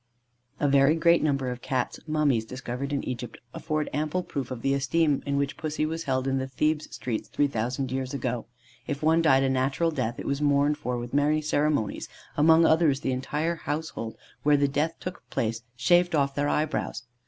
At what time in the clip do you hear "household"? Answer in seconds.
13.57-14.17